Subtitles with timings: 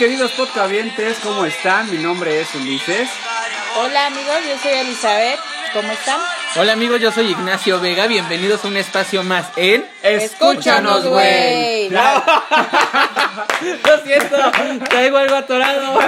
[0.00, 1.90] Queridos podcavientes, ¿cómo están?
[1.90, 3.06] Mi nombre es Ulises.
[3.76, 5.38] Hola amigos, yo soy Elizabeth.
[5.74, 6.18] ¿Cómo están?
[6.56, 8.06] Hola amigos, yo soy Ignacio Vega.
[8.06, 11.90] Bienvenidos a un espacio más en Escúchanos, güey.
[11.90, 12.00] Lo
[14.06, 14.36] siento,
[14.88, 16.00] traigo algo atorado.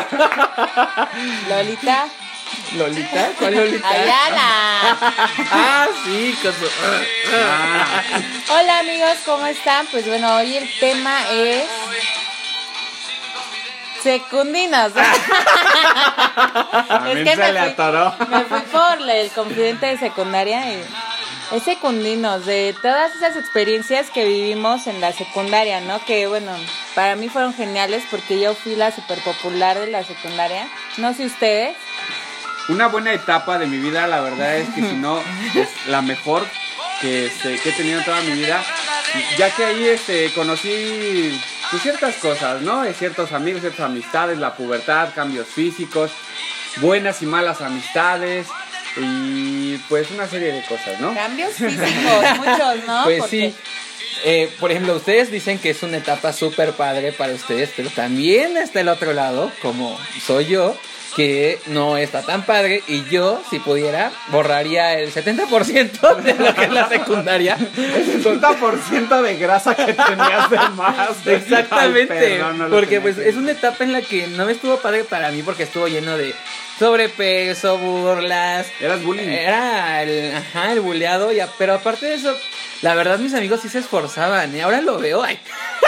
[1.51, 2.07] Lolita.
[2.77, 3.31] ¿Lolita?
[3.39, 3.89] ¿Cuál Lolita?
[3.91, 4.97] Ayala.
[5.53, 6.71] Ah, sí, con su-
[8.55, 9.87] Hola amigos, ¿cómo están?
[9.89, 11.65] Pues bueno, hoy el tema es
[14.03, 14.93] secundinos.
[17.07, 18.15] Es que se me le fui- atoró.
[18.29, 20.83] Me fui por el confidente de secundaria y
[21.53, 26.03] es secundinos, de todas esas experiencias que vivimos en la secundaria, ¿no?
[26.05, 26.53] Que bueno,
[26.95, 30.67] para mí fueron geniales porque yo fui la super popular de la secundaria.
[30.97, 31.77] No sé ustedes.
[32.69, 35.19] Una buena etapa de mi vida, la verdad es que si no,
[35.55, 36.47] es la mejor
[37.01, 38.63] que, este, que he tenido en toda mi vida.
[39.37, 41.39] Ya que ahí este, conocí
[41.73, 42.85] pues, ciertas cosas, ¿no?
[42.85, 46.11] Eh, Ciertos amigos, ciertas amistades, la pubertad, cambios físicos,
[46.77, 48.47] buenas y malas amistades
[48.97, 51.15] y pues una serie de cosas, ¿no?
[51.15, 53.05] Cambios físicos, muchos, ¿no?
[53.05, 53.55] Pues sí.
[54.25, 58.57] Eh, por ejemplo, ustedes dicen que es una etapa súper padre para ustedes, pero también
[58.57, 60.77] está el otro lado, como soy yo,
[61.15, 66.65] que no está tan padre y yo, si pudiera, borraría el 70% de lo que
[66.65, 67.57] es la secundaria.
[67.77, 71.11] El 60% de grasa que tenías de más.
[71.27, 74.49] Exactamente, Ay, perdón, no lo porque pues que es una etapa en la que no
[74.49, 76.35] estuvo padre para mí porque estuvo lleno de
[76.83, 78.67] sobrepeso, burlas.
[78.81, 79.29] Eras bullying.
[79.29, 82.35] Era el, ajá, el buleado, y a- pero aparte de eso,
[82.83, 85.23] la verdad mis amigos sí se esforzaban y ahora lo veo.
[85.23, 85.39] ay.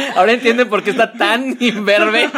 [0.15, 2.29] Ahora entienden por qué está tan imberbe.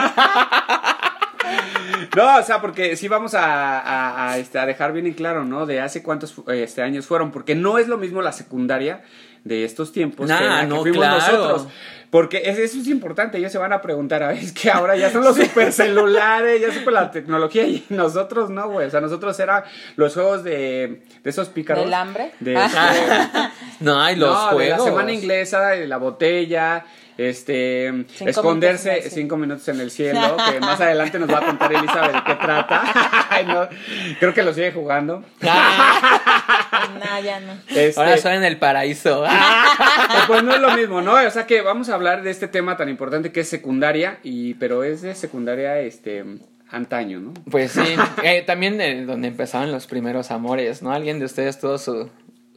[2.16, 5.46] No, o sea, porque sí vamos a, a- a, este, a dejar bien en claro,
[5.46, 5.66] ¿no?
[5.66, 7.32] De hace cuántos este, años fueron.
[7.32, 9.02] Porque no es lo mismo la secundaria
[9.50, 11.16] de estos tiempos Nah, que la que no, fuimos claro.
[11.18, 11.68] nosotros.
[12.12, 13.38] Porque es- eso es importante.
[13.38, 16.72] Ellos se van a preguntar, a ver, es que ahora ya son los supercelulares, ya
[16.74, 18.88] super la tecnología y nosotros no, güey.
[18.88, 19.64] O sea, nosotros era
[19.96, 21.84] los juegos de, de esos pícaros.
[21.84, 22.32] ¿Del hambre?
[22.40, 23.52] De, Ah.
[23.80, 24.78] No, hay los no, de juegos.
[24.80, 26.86] la semana inglesa, de la botella,
[27.18, 31.46] este, Cinco esconderse minutos cinco minutos en el cielo, que más adelante nos va a
[31.46, 32.84] contar Elizabeth de qué trata.
[33.30, 33.68] Ay, no,
[34.20, 35.24] creo que lo sigue jugando.
[36.72, 37.54] Ah, No, ya no.
[37.68, 39.26] Este, ahora soy en el paraíso.
[39.26, 39.30] eh,
[40.28, 41.14] pues no es lo mismo, ¿no?
[41.14, 44.54] O sea que vamos a hablar de este tema tan importante que es secundaria, y
[44.56, 46.24] pero es de secundaria, este,
[46.70, 47.34] antaño, ¿no?
[47.50, 50.92] Pues sí, eh, también de donde empezaban los primeros amores, ¿no?
[50.92, 52.10] ¿Alguien de ustedes tuvo su,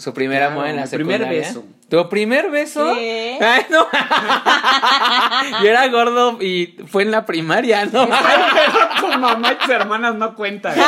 [0.03, 1.65] su primer Claro, amor en la primer beso.
[1.89, 2.95] ¿Tu primer beso?
[2.95, 3.39] Sí.
[3.41, 3.87] Ay, no.
[5.63, 8.07] Yo era gordo y fue en la primaria, ¿no?
[8.07, 10.75] Tu mamá y tus hermanas no cuentan.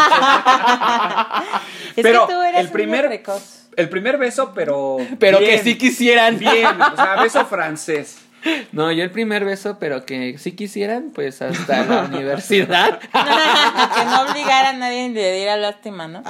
[1.96, 3.60] Es Pero que tú eras el primer- precoz.
[3.76, 4.96] El primer beso, pero.
[5.20, 6.38] Pero que sí quisieran.
[6.38, 8.18] Bien, o sea, beso francés.
[8.72, 13.00] No, yo el primer beso, pero que sí quisieran, pues hasta la universidad.
[13.00, 16.22] que no obligara a nadie ni le diera lástima, ¿no?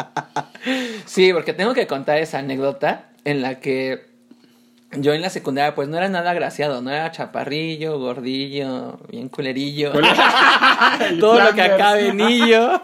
[1.07, 4.15] Sí, porque tengo que contar esa anécdota en la que
[4.97, 9.93] yo en la secundaria pues no era nada agraciado, no era chaparrillo, gordillo, bien culerillo,
[11.19, 12.81] todo lo que acá venillo.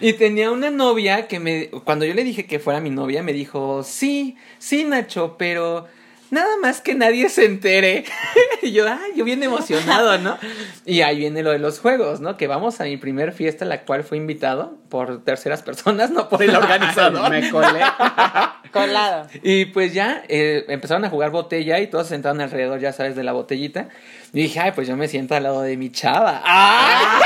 [0.00, 3.34] Y tenía una novia que me, cuando yo le dije que fuera mi novia, me
[3.34, 5.86] dijo, sí, sí Nacho, pero
[6.30, 8.04] nada más que nadie se entere.
[8.62, 10.38] y yo, ay, yo bien emocionado, ¿no?
[10.84, 12.36] Y ahí viene lo de los juegos, ¿no?
[12.36, 16.28] Que vamos a mi primer fiesta, a la cual fui invitado por terceras personas, no
[16.28, 17.30] por el organizador.
[17.30, 17.80] Me colé.
[18.72, 19.28] Colado.
[19.42, 23.16] Y pues ya eh, empezaron a jugar botella y todos se sentaron alrededor, ya sabes,
[23.16, 23.88] de la botellita.
[24.32, 26.42] Y dije, ay, pues yo me siento al lado de mi chava.
[26.44, 27.20] ¡Ah!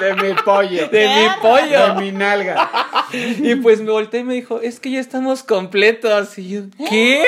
[0.00, 0.88] De mi pollo.
[0.88, 1.94] De mi De pollo.
[1.96, 2.68] mi nalga.
[3.12, 6.38] Y pues me volteé y me dijo, es que ya estamos completos.
[6.38, 7.24] Y yo, ¿qué?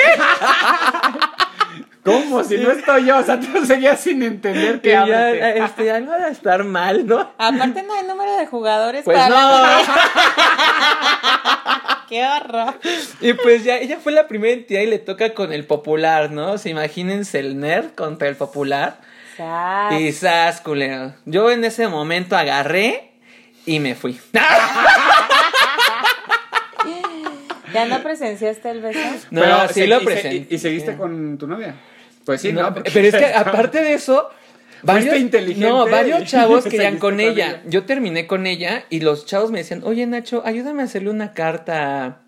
[2.03, 2.43] ¿Cómo?
[2.43, 6.11] Si no estoy yo, o sea, tú seguías sin entender Que que ya, este, algo
[6.11, 7.19] va a estar mal, ¿no?
[7.37, 9.35] Aparte no hay número de jugadores Pues para no.
[9.35, 9.81] la-
[12.09, 12.73] ¡Qué horror!
[13.21, 16.53] Y pues ya, ella fue la primera entidad y le toca con el popular, ¿no?
[16.53, 18.97] O sea, imagínense el nerd contra el popular.
[19.41, 19.99] Sas.
[19.99, 21.13] Y sas, culero.
[21.25, 23.11] Yo en ese momento agarré
[23.65, 24.19] y me fui.
[27.73, 28.99] ¿Ya no presenciaste el beso?
[29.31, 30.47] No, Pero sí se- lo presenté.
[30.49, 31.75] ¿Y, y seguiste con tu novia?
[32.25, 32.73] Pues sí, No, ¿no?
[32.75, 34.29] pero es que aparte de eso,
[34.83, 37.47] varios, inteligente no, varios chavos querían con ella.
[37.47, 37.61] ella.
[37.65, 41.33] Yo terminé con ella y los chavos me decían, oye Nacho, ayúdame a hacerle una
[41.33, 42.19] carta.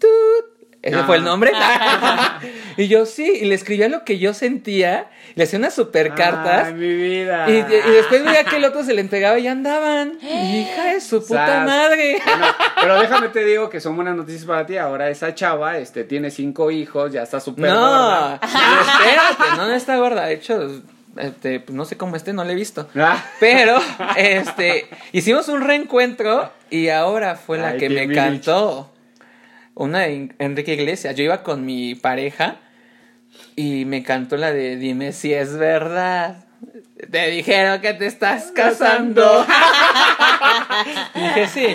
[0.00, 0.57] Tut.
[0.80, 1.04] Ese Ah.
[1.06, 1.50] fue el nombre.
[2.76, 6.68] y yo sí, y le escribía lo que yo sentía, le hacía unas super cartas.
[6.68, 7.50] Ay, mi vida.
[7.50, 10.12] Y, y después veía que el otro se le entregaba y ya andaban.
[10.22, 11.66] Hija de su puta Sas.
[11.66, 12.18] madre.
[12.24, 12.46] Bueno,
[12.80, 14.76] pero déjame te digo que son buenas noticias para ti.
[14.76, 18.34] Ahora esa chava este, tiene cinco hijos, ya está súper No, gorda.
[18.42, 20.26] espérate, no, no está gorda.
[20.26, 20.80] De hecho,
[21.16, 22.88] este, pues no sé cómo esté, no la he visto.
[22.96, 23.20] Ah.
[23.40, 23.78] Pero,
[24.16, 28.14] este, hicimos un reencuentro y ahora fue la Ay, que me mini.
[29.78, 31.14] Una de Enrique Iglesias.
[31.14, 32.56] Yo iba con mi pareja
[33.54, 36.46] y me cantó la de Dime si es verdad.
[37.08, 39.46] Te dijeron que te estás casando.
[41.14, 41.66] Y dije sí.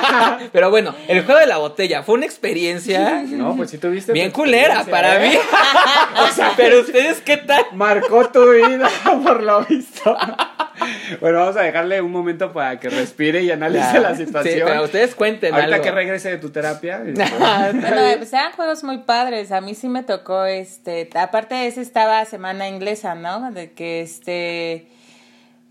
[0.52, 4.12] Pero bueno, el juego de la botella fue una experiencia No, pues sí tuviste.
[4.12, 5.28] bien culera para ¿eh?
[5.30, 5.34] mí.
[6.22, 7.64] O sea, pero ustedes qué tal?
[7.72, 8.88] Marcó tu vida,
[9.24, 10.16] por lo visto.
[11.20, 14.54] Bueno, vamos a dejarle un momento para que respire y analice la situación.
[14.54, 15.84] Sí, pero ustedes cuenten Ahorita algo.
[15.84, 17.02] que regrese de tu terapia.
[17.06, 19.52] este, Bueno, pues eran juegos muy padres.
[19.52, 23.50] A mí sí me tocó, este, aparte de ese estaba semana inglesa, ¿no?
[23.50, 24.88] De que, este,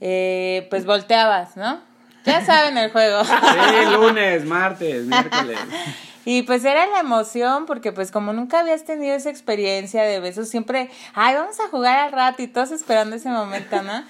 [0.01, 1.81] eh, pues volteabas, ¿no?
[2.29, 3.23] Ya saben el juego.
[3.25, 5.59] Sí, lunes, martes, miércoles.
[6.25, 10.47] Y pues era la emoción, porque pues como nunca habías tenido esa experiencia de besos,
[10.47, 14.03] siempre, ay, vamos a jugar al rato y todos esperando ese momento, ¿no?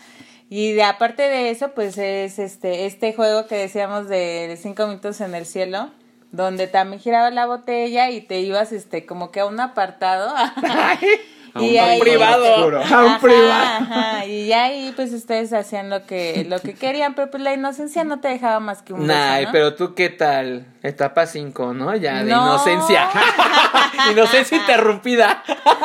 [0.50, 5.22] Y de, aparte de eso, pues es este, este juego que decíamos de cinco minutos
[5.22, 5.92] en el cielo,
[6.32, 10.34] donde también giraba la botella y te ibas este como que a un apartado.
[11.54, 12.46] A un Y ahí- privado.
[12.56, 13.52] A un Ajá, privado.
[13.52, 17.54] ajá, y ya ahí pues ustedes hacían lo que, lo que querían, pero pues la
[17.54, 19.50] inocencia no te dejaba más que un beso, Nah, ¿no?
[19.52, 20.66] pero tú qué tal?
[20.84, 21.96] Etapa 5, ¿no?
[21.96, 22.44] Ya de No.
[22.44, 23.10] inocencia.
[24.12, 25.44] inocencia interrumpida.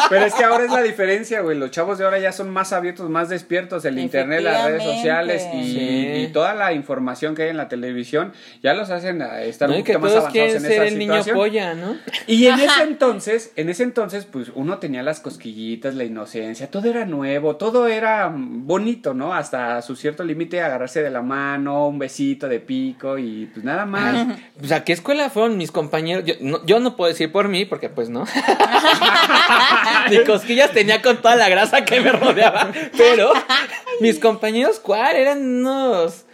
[0.09, 1.59] Pero es que ahora es la diferencia, güey.
[1.59, 3.85] Los chavos de ahora ya son más abiertos, más despiertos.
[3.85, 6.13] El internet, las redes sociales y, Sí.
[6.23, 8.33] y toda la información que hay en la televisión
[8.63, 11.13] ya los hacen a estar No, un poquito más avanzados en ser esa el niño
[11.15, 11.37] situación.
[11.37, 11.97] polla, ¿no?
[12.27, 15.21] Y en ese entonces, en ese entonces, pues uno tenía las
[15.55, 19.35] cosquillitas, la inocencia, todo era nuevo, todo era mm, bonito, ¿no?
[19.35, 23.87] Hasta su cierto límite, agarrarse de la mano, un besito de pico y pues nada
[23.87, 24.39] más.
[24.59, 26.25] Pues a qué escuela fueron mis compañeros.
[26.25, 28.25] Yo no, yo no puedo decir por mí, porque pues no.
[30.11, 32.73] Ni cosquillas tenía con toda la grasa que me rodeaba.
[32.97, 33.33] Pero
[34.01, 35.15] mis compañeros, ¿cuál?
[35.15, 36.25] Eran unos.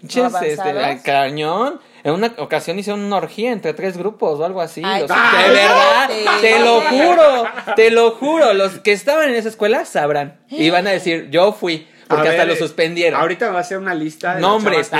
[0.00, 1.02] pinches, este, ¿Avanzados?
[1.02, 1.80] cañón.
[2.02, 4.82] En una ocasión hicieron una orgía entre tres grupos o algo así.
[4.84, 5.42] Ay, Los- ¡Ah!
[5.46, 6.08] de verdad,
[6.40, 7.44] te lo juro,
[7.76, 8.54] te lo juro.
[8.54, 10.40] Los que estaban en esa escuela sabrán.
[10.48, 11.86] Y van a decir, yo fui.
[12.08, 13.20] Porque A hasta ver, lo suspendieron.
[13.20, 14.90] Ahorita va a ser una lista de Nombres.
[14.92, 14.98] Me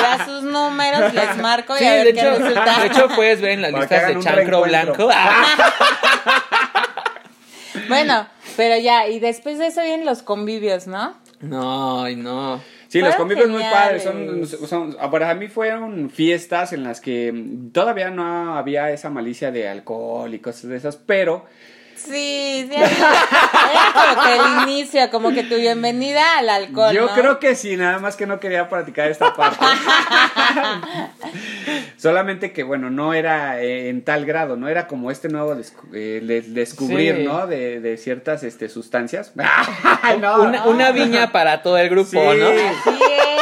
[0.00, 2.80] das sus números, les marco y Sí, a ver de qué hecho, resulta.
[2.80, 5.08] de hecho puedes ver en las Para listas de chancro blanco.
[7.88, 8.26] Bueno,
[8.56, 11.14] pero ya, y después de eso vienen los convivios, ¿no?
[11.40, 12.60] No, ay, no.
[12.90, 14.02] Sí, los Fueron convivios muy padres.
[14.02, 14.58] Son, geniales.
[14.68, 17.32] son- para mí fueron fiestas en las que
[17.72, 21.46] todavía no había esa malicia de alcohol y cosas de esas, pero
[21.94, 22.74] Sí, sí.
[22.74, 26.94] Era como que el inicio, como que tu bienvenida al alcohol.
[26.94, 27.14] yo ¿no?
[27.14, 29.62] creo que sí, nada más que no quería practicar esta parte.
[32.00, 35.92] Solamente que, bueno, no era eh, en tal grado, no era como este nuevo descu-
[35.92, 37.24] eh, de- descubrir, Sí.
[37.24, 37.46] ¿no?
[37.46, 39.32] De, de ciertas este, sustancias.
[40.20, 42.16] no, Una, una viña para todo el grupo, Sí.
[42.16, 42.48] ¿no?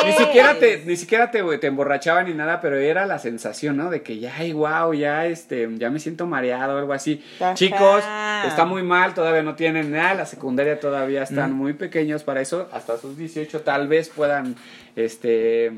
[0.06, 3.90] Ni siquiera te, ni siquiera te, te emborrachaban ni nada, pero era la sensación, ¿no?
[3.90, 7.22] De que ya, ay, wow, ya, este, ya me siento mareado o algo así.
[7.40, 7.54] Ajá.
[7.54, 8.02] Chicos,
[8.46, 11.56] está muy mal, todavía no tienen nada, la secundaria todavía están Mm.
[11.56, 14.56] muy pequeños para eso, hasta sus 18 tal vez puedan,
[14.96, 15.72] este,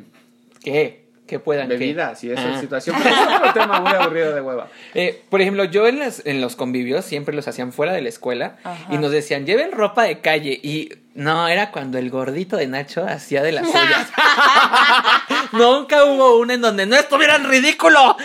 [0.62, 0.99] ¿Qué?
[1.30, 1.74] ¿Qué puedan qué?
[1.76, 2.60] bebidas y esa Ah.
[2.60, 2.96] situación.
[3.00, 4.66] Pero es otro tema muy aburrido de hueva.
[4.94, 8.08] Eh, por ejemplo, yo en, las, en los convivios siempre los hacían fuera de la
[8.08, 8.92] escuela Ajá.
[8.92, 10.58] y nos decían, lleven ropa de calle.
[10.62, 14.08] Y no, era cuando el gordito de Nacho hacía de las suyas.
[15.52, 18.16] Nunca hubo una en donde no estuvieran ridículo.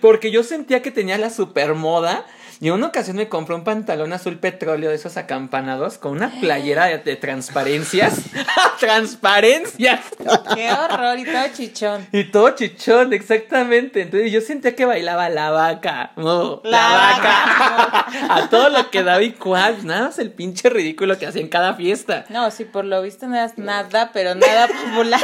[0.00, 2.24] Porque yo sentía que tenía la super moda
[2.62, 6.30] Y en una ocasión me compré un pantalón azul petróleo de esos acampanados con una
[6.40, 8.20] playera de, de transparencias.
[8.78, 10.00] ¡Transparencias!
[10.54, 12.06] Qué horror y todo chichón.
[12.12, 14.02] Y todo chichón, exactamente.
[14.02, 16.12] Entonces yo sentía que bailaba la vaca.
[16.14, 18.06] oh, la, La vaca.
[18.36, 19.84] A todo lo que daba y cual.
[19.84, 22.26] Nada más el pinche ridículo que hacía en cada fiesta.
[22.28, 25.20] No, sí, por lo visto no eras nada, pero nada popular.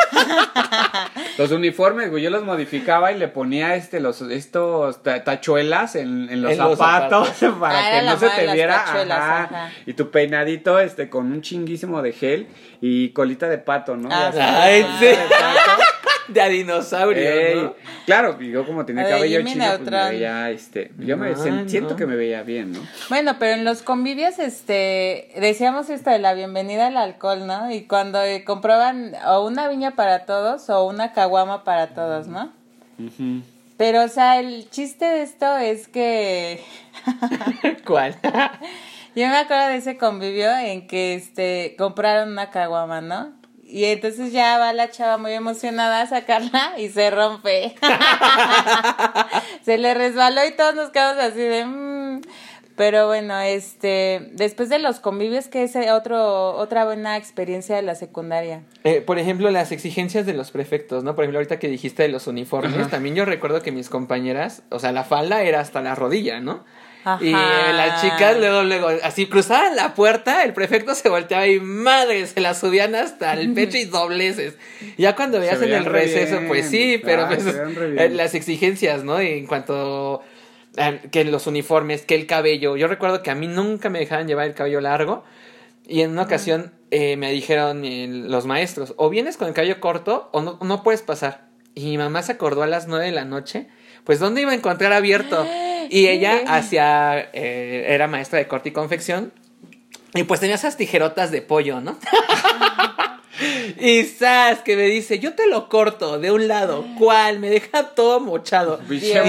[1.38, 6.28] Los uniformes, güey, yo los modificaba y le ponía este los estos ta- tachuelas en,
[6.30, 7.27] en los En los zapatos
[7.60, 8.82] para Ah, que no se te viera.
[8.82, 9.42] ajá.
[9.44, 9.70] ajá.
[9.86, 12.46] Y tu peinadito este con un chinguísimo de gel
[12.80, 14.08] y colita de pato, ¿no?
[14.12, 14.30] Ah,
[14.62, 15.04] Ay, sí.
[15.06, 15.82] de pato.
[16.28, 17.74] De a dinosaurio, Ey, ¿no?
[18.04, 21.34] Claro, yo como tenía de cabello chino, pues me veía, este, yo me
[21.66, 22.80] siento que me veía bien, ¿no?
[23.08, 27.70] Bueno, pero en los convivios, este, decíamos esto de la bienvenida al alcohol, ¿no?
[27.72, 32.52] Y cuando eh, compraban o una viña para todos o una caguama para todos, ¿no?
[32.98, 33.40] Ujú.
[33.78, 36.62] Pero, o sea, el chiste de esto es que
[37.86, 38.16] ¿Cuál?
[39.14, 43.32] yo me acuerdo de ese convivio en que, este, compraron una caguama, ¿no?
[43.62, 47.74] Y entonces ya va la chava muy emocionada a sacarla y se rompe.
[49.64, 51.64] se le resbaló y todos nos quedamos así de...
[51.66, 52.20] "Mm".
[52.78, 57.96] Pero bueno, este, después de los convivios, que es otro, otra buena experiencia de la
[57.96, 58.62] secundaria.
[58.84, 61.16] Eh, por ejemplo, las exigencias de los prefectos, ¿no?
[61.16, 62.88] Por ejemplo, ahorita que dijiste de los uniformes, Ajá.
[62.88, 66.64] también yo recuerdo que mis compañeras, o sea, la falda era hasta la rodilla, ¿no?
[67.04, 67.24] Ajá.
[67.24, 72.26] Y las chicas luego, luego, así cruzaban la puerta, el prefecto se volteaba y madre,
[72.28, 74.56] se la subían hasta el pecho y dobleces.
[74.96, 76.48] Ya cuando veías en el re receso, bien.
[76.48, 79.18] pues sí, pero Ay, pues, eh, las exigencias, ¿no?
[79.18, 80.27] En cuanto a
[81.10, 82.76] que los uniformes, que el cabello.
[82.76, 85.24] Yo recuerdo que a mí nunca me dejaban llevar el cabello largo.
[85.86, 89.80] Y en una ocasión eh, me dijeron eh, los maestros, o vienes con el cabello
[89.80, 91.48] corto o no, no puedes pasar.
[91.74, 93.68] Y mi mamá se acordó a las nueve de la noche,
[94.04, 95.46] pues ¿dónde iba a encontrar abierto?
[95.90, 99.32] Y ella hacia, eh, era maestra de corte y confección,
[100.12, 101.96] y pues tenía esas tijerotas de pollo, ¿no?
[103.78, 107.38] y Sas que me dice, yo te lo corto de un lado, ¿cuál?
[107.38, 108.78] Me deja todo mochado.
[108.78, 109.22] De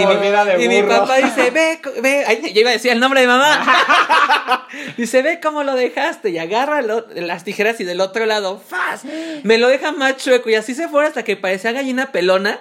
[0.64, 4.68] Y mi papá dice, ve, ve, ay, yo iba a decir el nombre de mamá.
[4.98, 9.04] dice, ve cómo lo dejaste y agarra lo- las tijeras y del otro lado, ¡faz!
[9.44, 12.60] Me lo deja más chueco y así se fue hasta que parecía gallina pelona.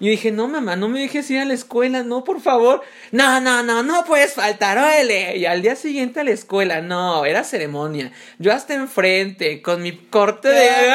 [0.00, 2.82] Y dije, no, mamá, no me dejes ir a la escuela, no, por favor.
[3.12, 5.36] No, no, no, no puedes faltar, órale.
[5.36, 8.10] Y al día siguiente a la escuela, no, era ceremonia.
[8.38, 10.92] Yo hasta enfrente, con mi corte de...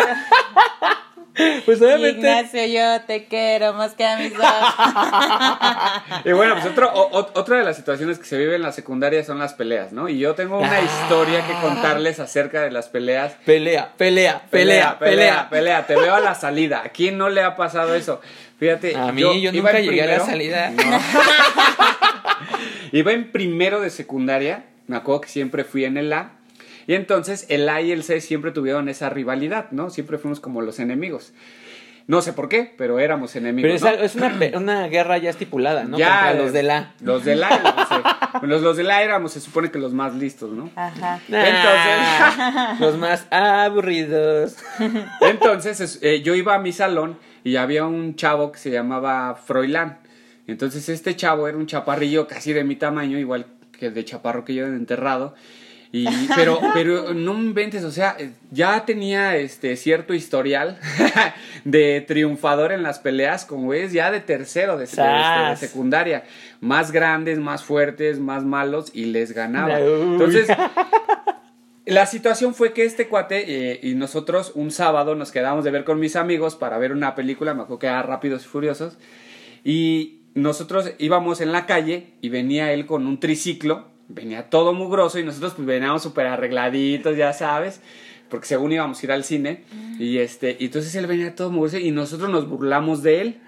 [1.66, 2.20] pues obviamente...
[2.20, 4.44] Ignacio, yo te quiero más que a mis ojos.
[6.26, 8.72] Y bueno, pues otro, o- o- otra de las situaciones que se vive en la
[8.72, 10.10] secundaria son las peleas, ¿no?
[10.10, 10.82] Y yo tengo una Ah.
[10.82, 13.34] historia que contarles acerca de las peleas.
[13.46, 15.50] Pelea, pelea, pelea, pelea.
[15.50, 15.86] pelea.
[15.88, 16.82] Te veo a la salida.
[16.84, 18.20] ¿A quién no le ha pasado eso?
[18.60, 18.96] Fíjate.
[18.96, 20.70] A mí, yo, iba nunca en llegué a la primero- salida.
[20.72, 21.00] No.
[22.92, 24.66] iba en primero de secundaria.
[24.88, 26.32] Me acuerdo que siempre fui en el A.
[26.88, 29.90] Y entonces el A y el C siempre tuvieron esa rivalidad, ¿no?
[29.90, 31.34] Siempre fuimos como los enemigos.
[32.08, 33.64] No sé por qué, pero éramos enemigos.
[33.70, 33.90] Pero es, ¿no?
[34.26, 35.98] algo- es una, guerra ya estipulada, ¿no?
[35.98, 36.94] Ya, Contra los de la.
[37.02, 37.50] Los de la.
[37.50, 37.90] Los,
[38.42, 40.70] de- los, los de la éramos, se supone que los más listos, ¿no?
[40.78, 41.20] Ajá.
[41.28, 42.80] Entonces.
[42.80, 44.56] los más aburridos.
[45.22, 49.36] Entonces, es- eh, yo iba a mi salón y había un chavo que se llamaba
[49.36, 50.00] Froilán.
[50.48, 53.46] Entonces, este chavo era un chaparrillo casi de mi tamaño, igual
[53.78, 55.36] que de chaparro que yo de enterrado.
[55.92, 58.18] Y, pero, pero no me inventes, o sea,
[58.52, 60.78] ya tenía este cierto historial
[61.64, 66.24] de triunfador en las peleas, como es ya de tercero de, de- este, de secundaria.
[66.60, 69.80] Más grandes, más fuertes, más malos y les ganaba.
[69.80, 70.48] Entonces,
[71.88, 75.86] la situación fue que este cuate eh, y nosotros un sábado nos quedamos de ver
[75.86, 78.98] con mis amigos para ver una película, me acuerdo que era Rápidos y Furiosos,
[79.64, 85.18] y nosotros íbamos en la calle y venía él con un triciclo, venía todo mugroso
[85.18, 87.82] y nosotros pues veníamos súper arregladitos, ya sabes,
[88.30, 89.64] porque según íbamos a ir al cine,
[89.98, 93.42] y este, y entonces él venía todo mugroso y nosotros nos burlamos de él,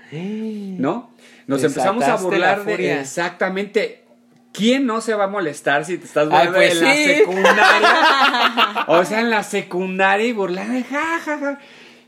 [0.79, 1.11] ¿no?
[1.45, 4.05] Nos empezamos a burlar la de exactamente.
[4.51, 8.85] ¿Quién no se va a molestar si te estás burlando pues en la secundaria?
[8.87, 11.59] o sea, en la secundaria y burlar, ja, ja, ja.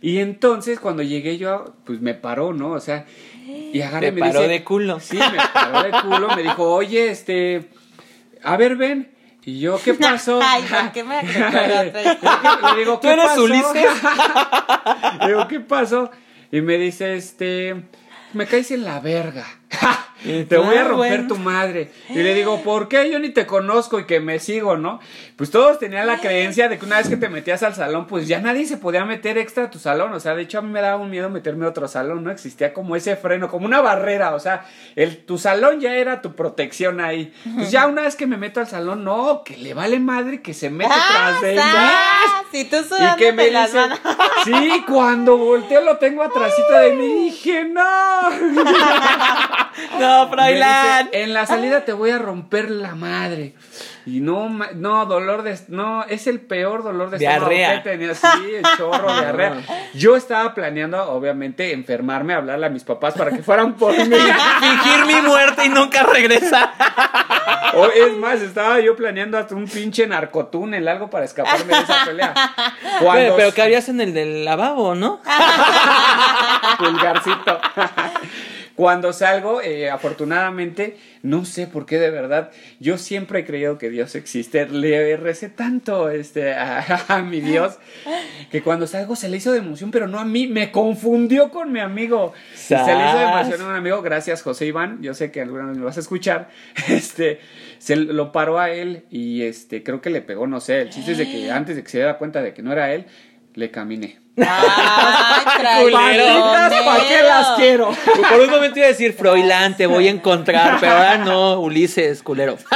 [0.01, 2.71] Y entonces cuando llegué yo, pues me paró, ¿no?
[2.71, 3.05] O sea,
[3.45, 4.99] y agarré me paró dice, de culo.
[4.99, 7.69] Sí, me paró de culo, me dijo, oye, este,
[8.43, 9.11] a ver, ven.
[9.43, 10.39] Y yo, ¿qué pasó?
[10.43, 11.21] Ay, ¿por qué me?
[11.23, 13.43] Le digo, ¿Tú ¿qué eres pasó?
[13.43, 13.87] Ulises?
[15.21, 16.11] Le digo, ¿qué pasó?
[16.51, 17.83] Y me dice, este,
[18.33, 19.45] me caes en la verga.
[20.23, 21.27] Te voy a Ah, romper bueno.
[21.27, 21.91] tu madre.
[22.09, 23.09] Y le digo, ¿por qué?
[23.11, 24.99] Yo ni te conozco y que me sigo, ¿no?
[25.35, 28.27] Pues todos tenían la creencia de que una vez que te metías al salón, pues
[28.27, 30.13] ya nadie se podía meter extra a tu salón.
[30.13, 32.31] O sea, de hecho a mí me daba un miedo meterme a otro salón, ¿no?
[32.31, 34.35] Existía como ese freno, como una barrera.
[34.35, 37.33] O sea, el, tu salón ya era tu protección ahí.
[37.55, 40.53] Pues ya una vez que me meto al salón, no, que le vale madre que
[40.53, 41.57] se mete tras de.
[41.59, 42.43] ¡Ah!
[42.51, 43.99] Si tú Y que me las dice, manos.
[44.43, 47.81] sí, cuando volteo lo tengo atrásito de mí, dije, no.
[49.99, 51.09] No, Froilán.
[51.11, 53.53] en la salida te voy a romper la madre.
[54.05, 57.83] Y no, no, dolor de, no, es el peor dolor de Diarrea.
[57.83, 59.61] que he tenido, sí, el chorro, diarrea.
[59.93, 64.03] Yo estaba planeando, obviamente, enfermarme, hablarle a mis papás para que fueran por mí.
[64.59, 66.71] Fingir mi muerte y nunca regresar.
[67.73, 72.05] O es más, estaba yo planeando hasta un pinche narcotúnel, algo para escaparme de esa
[72.05, 72.33] pelea.
[72.99, 75.21] Cuando Pero, pero cabías en el del lavabo, ¿no?
[76.77, 77.61] pulgarcito.
[78.75, 83.89] Cuando salgo, eh, afortunadamente, no sé por qué de verdad, yo siempre he creído que
[83.89, 84.67] Dios existe.
[84.67, 87.77] Le recé tanto este, a, a mi Dios
[88.51, 91.71] que cuando salgo se le hizo de emoción, pero no a mí, me confundió con
[91.71, 92.33] mi amigo.
[92.55, 95.65] Se le hizo de emoción a un amigo, gracias José Iván, yo sé que alguna
[95.65, 96.49] vez me vas a escuchar.
[96.91, 97.39] Este,
[97.77, 100.81] se lo paró a él y este, creo que le pegó, no sé.
[100.81, 102.93] El chiste es de que antes de que se diera cuenta de que no era
[102.93, 103.05] él,
[103.53, 104.20] le caminé.
[104.37, 104.45] Ay,
[105.91, 107.91] Malditas, ¿para qué las quiero?
[108.29, 112.23] Por un momento iba a decir, Froilán, te voy a encontrar, pero ahora no, Ulises,
[112.23, 112.57] culero.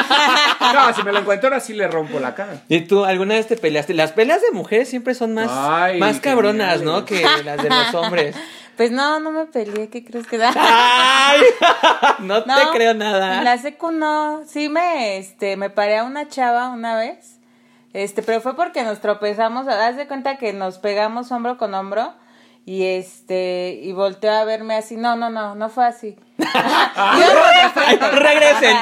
[0.74, 2.62] No, si me lo encuentro ahora sí le rompo la cara.
[2.68, 3.94] ¿Y tú alguna vez te peleaste?
[3.94, 6.82] Las peleas de mujeres siempre son más, Ay, más cabronas.
[6.82, 7.06] ¿no?
[7.06, 8.36] Que las de los hombres.
[8.76, 10.52] Pues no, no me peleé, ¿qué crees que da?
[10.54, 11.40] ¡Ay!
[12.20, 13.42] No te No, creo En nada.
[13.42, 17.35] la secu no, sí me, este, me paré a una chava una vez,
[17.96, 22.14] este, pero fue porque nos tropezamos, haz de cuenta que nos pegamos hombro con hombro
[22.66, 26.18] y este, y volteó a verme así, no, no, no, no fue así.
[27.74, 28.10] Frente.
[28.12, 28.78] Regresen.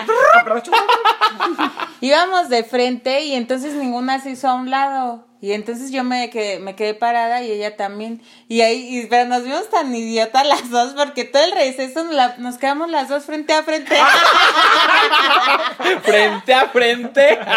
[2.02, 5.26] Íbamos de frente y entonces ninguna se hizo a un lado.
[5.42, 8.22] Y entonces yo me quedé, me quedé parada y ella también.
[8.48, 12.14] Y ahí, y- pero nos vimos tan idiotas las dos porque todo el receso nos,
[12.14, 13.96] la- nos quedamos las dos frente a frente.
[16.04, 17.40] Frente a frente.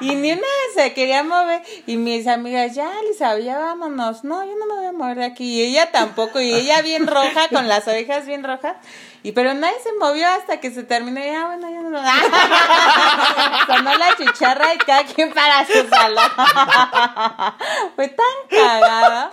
[0.00, 0.46] y ni una
[0.78, 1.62] se quería mover.
[1.86, 4.22] Y mis amigas, ya, Lisa, ya vámonos.
[4.22, 5.44] No, yo no me voy a mover de aquí.
[5.44, 6.40] Y ella tampoco.
[6.40, 8.76] Y ella bien roja, con las orejas bien rojas.
[9.24, 11.20] Y pero nadie se movió hasta que se terminó.
[11.20, 11.98] Y ya, bueno, ya no.
[13.66, 16.30] Sonó la chicharra y cada quien para su salón.
[17.96, 19.32] Fue tan cagada.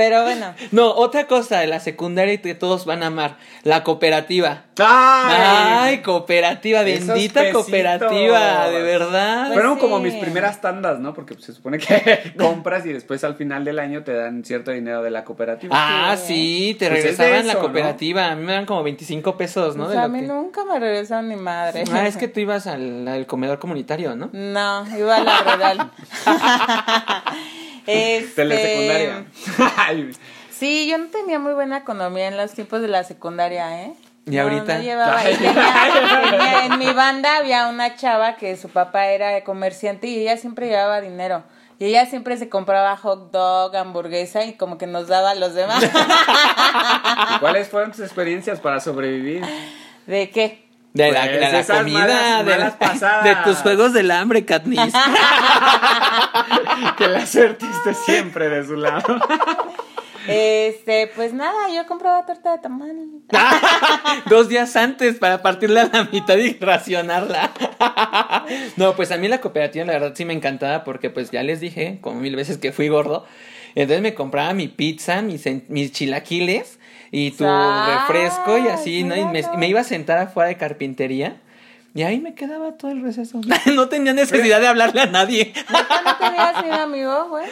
[0.00, 0.54] Pero bueno.
[0.70, 4.62] No, otra cosa de la secundaria y que todos van a amar, la cooperativa.
[4.78, 5.36] ¡Ay!
[5.36, 7.64] Ay, cooperativa, bendita pesitos.
[7.64, 9.42] cooperativa, de verdad.
[9.48, 9.80] Pues Fueron sí.
[9.80, 11.14] como mis primeras tandas, ¿no?
[11.14, 14.70] Porque pues, se supone que compras y después al final del año te dan cierto
[14.70, 15.74] dinero de la cooperativa.
[15.76, 16.70] Ah, Sí.
[16.70, 18.26] sí, te Pues es regresaban la cooperativa.
[18.30, 19.84] A mí me dan como 25 pesos, ¿no?
[19.84, 21.84] pues De a lo mí que- nunca me regresaron ni madre.
[21.92, 24.30] Ah, es que tú ibas al, al comedor comunitario, ¿no?
[24.32, 25.90] No, iba a la rural.
[27.86, 29.24] Este, Telesecundaria.
[30.50, 33.94] Sí, yo no tenía muy buena economía en los tiempos de la secundaria, ¿eh?
[34.26, 34.78] ¿Y No, ahorita?
[34.78, 35.54] no llevaba- tenía-
[36.30, 40.68] tenía- en mi banda había una chava que su papá era comerciante y ella siempre
[40.68, 41.42] llevaba dinero.
[41.78, 45.54] Y ella siempre se compraba hot dog, hamburguesa y como que nos daba a los
[45.54, 45.82] demás.
[45.82, 45.88] ¿y
[47.40, 49.42] ¿Cuáles fueron tus experiencias para sobrevivir?
[50.06, 50.68] ¿De qué?
[50.92, 53.24] De la, Pues, de la comida, malas- de, la- malas pasadas.
[53.24, 54.92] de tus juegos del hambre, Katniss.
[56.98, 59.20] que la suerte esté siempre de su lado.
[60.28, 62.96] Este, pues nada, yo compraba torta de tamal.
[64.28, 67.50] Dos días antes para partirla a la mitad y racionarla.
[68.76, 71.60] no, pues a mí la cooperativa la verdad sí me encantaba porque pues ya les
[71.60, 73.24] dije como mil veces que fui gordo.
[73.74, 76.78] Entonces me compraba mi pizza, mis, mis chilaquiles
[77.10, 79.16] y tu refresco y así, ¿no?
[79.16, 81.40] Y me, iba a sentar afuera de carpintería.
[81.92, 83.40] Y ahí me quedaba todo el receso.
[83.74, 85.52] no tenía necesidad de hablarle a nadie.
[85.56, 87.46] ¿Neta no tenías ni un amigo, güey?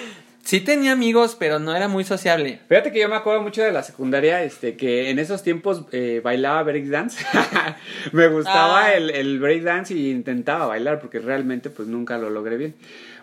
[0.49, 2.61] Sí tenía amigos, pero no era muy sociable.
[2.71, 6.23] Fíjate que yo me acuerdo mucho de la secundaria, este, que en esos tiempos eh,
[6.25, 7.23] bailaba breakdance.
[8.13, 8.93] me gustaba Ah.
[8.95, 12.75] el, el breakdance y intentaba bailar porque realmente pues nunca lo logré bien.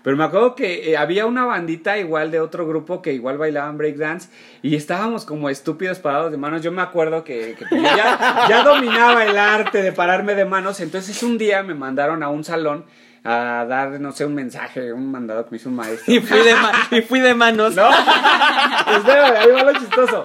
[0.04, 3.80] Pero me acuerdo que eh, había una bandita igual de otro grupo que igual bailaban
[3.80, 4.30] breakdance
[4.62, 6.62] y estábamos como estúpidos parados de manos.
[6.62, 10.80] Yo me acuerdo que, que, pues, ya dominaba el arte de pararme de manos.
[10.80, 12.86] Entonces un día me mandaron a un salón
[13.26, 16.14] a dar, no sé, un mensaje, un mandado que me hizo un maestro.
[16.14, 17.76] Y fui de, ma- y fui de manos.
[17.76, 20.24] No, espérame, ahí va lo chistoso.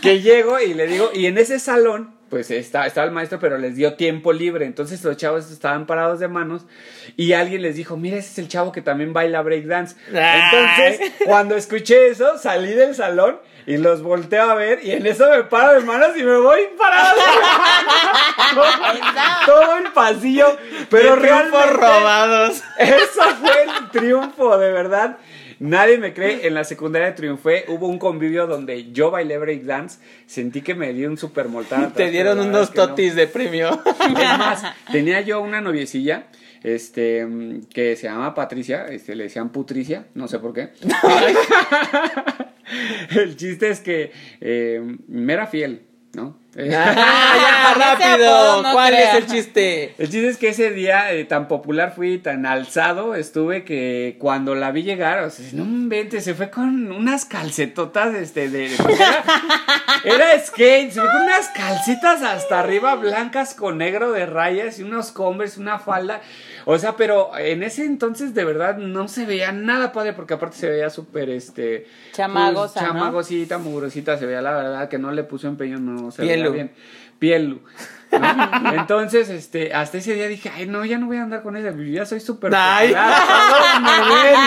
[0.00, 3.58] Que llego y le digo, y en ese salón, pues estaba, estaba el maestro, pero
[3.58, 4.64] les dio tiempo libre.
[4.64, 6.64] Entonces los chavos estaban parados de manos
[7.16, 9.96] y alguien les dijo, mira, ese es el chavo que también baila breakdance.
[10.08, 13.36] Entonces, cuando escuché eso, salí del salón
[13.66, 16.60] y los volteo a ver y en eso me paro de manos y me voy
[16.78, 17.20] parado.
[19.46, 20.56] todo el pasillo,
[20.90, 22.62] pero realmente robados.
[22.78, 25.18] Eso fue el triunfo, de verdad.
[25.62, 30.60] Nadie me cree, en la secundaria triunfé, hubo un convivio donde yo bailé breakdance, sentí
[30.60, 31.92] que me dio un super mortal.
[31.92, 33.80] Te dieron unos totis de premio.
[34.00, 36.24] Es más, tenía yo una noviecilla,
[36.62, 37.26] este,
[37.72, 40.70] que se llama Patricia, este, le decían Putricia, no sé por qué.
[43.10, 45.82] El chiste es que eh, me era fiel,
[46.14, 46.42] ¿no?
[46.54, 48.62] Ah, ya, rápido.
[48.72, 49.94] ¿Cuál es el chiste?
[49.96, 54.54] El chiste es que ese día eh, tan popular fui, tan alzado estuve que cuando
[54.54, 59.24] la vi llegar, o sea, no vente, se fue con unas calcetotas, este, de, era,
[60.04, 64.82] era, skate, se fue con unas calcetas hasta arriba blancas con negro de rayas y
[64.82, 66.20] unos converse, una falda.
[66.64, 70.56] O sea, pero en ese entonces de verdad no se veía nada padre porque aparte
[70.56, 71.86] se veía súper, este...
[72.12, 76.22] Chamagosa, pues, chamagosita, mugrosita, se veía la verdad que no le puso empeño, no se
[76.22, 76.72] veía bien.
[77.18, 77.60] Pielu.
[78.74, 81.72] Entonces, este, hasta ese día dije, ay, no, ya no voy a andar con ella,
[81.76, 82.94] ya soy súper Ay.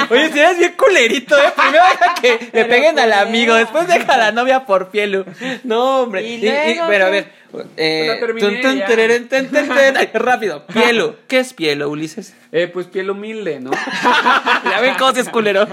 [0.10, 1.54] Oye, si eres bien culerito, ¿eh?
[1.56, 5.26] Primero deja que le peguen al amigo, después deja a la novia por Pielu.
[5.64, 6.24] No, hombre.
[6.24, 7.32] Y luego, pero a ver,
[7.78, 8.86] eh, terminé tun, tun, ya.
[8.86, 9.98] tereren, ten, ten, ten.
[9.98, 11.16] Ay, rápido, Pielu.
[11.28, 12.36] ¿Qué es Pielu, Ulises?
[12.52, 13.72] Eh, pues piel humilde, ¿no?
[14.70, 15.68] Ya ven cómo se es culero.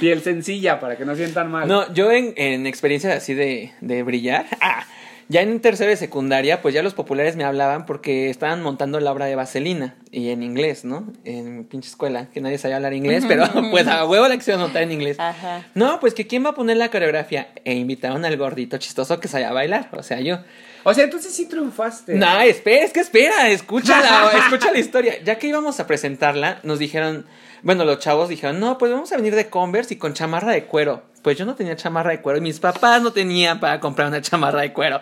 [0.00, 1.68] piel sencilla, para que no sientan mal.
[1.68, 4.84] No, yo en, en experiencias así de, de brillar, ah,
[5.28, 9.10] ya en tercero de secundaria, pues ya los populares me hablaban porque estaban montando la
[9.10, 11.12] obra de Vaselina y en inglés, ¿no?
[11.24, 14.62] En mi pinche escuela, que nadie sabía hablar inglés, pero pues a huevo la quisieron
[14.62, 15.18] montar en inglés.
[15.18, 15.66] Ajá.
[15.74, 19.28] No, pues que quién va a poner la coreografía e invitaron al gordito chistoso que
[19.28, 20.38] sabía bailar, o sea, yo.
[20.84, 22.14] O sea, entonces sí triunfaste.
[22.14, 25.20] No, espera, es que espera, escucha la, escucha la historia.
[25.24, 27.26] Ya que íbamos a presentarla, nos dijeron,
[27.62, 30.66] bueno, los chavos dijeron, no, pues vamos a venir de Converse y con chamarra de
[30.66, 31.02] cuero.
[31.26, 34.22] Pues yo no tenía chamarra de cuero y mis papás no tenían para comprar una
[34.22, 35.00] chamarra de cuero.